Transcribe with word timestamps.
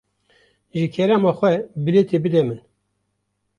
Ji 0.77 0.85
kerema 0.93 1.31
xwe, 1.39 1.51
bilêtê 1.83 2.17
bide 2.23 2.41
min. 2.47 2.59